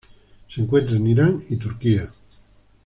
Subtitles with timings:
[0.49, 2.09] Se encuentra en Irán y Turquía.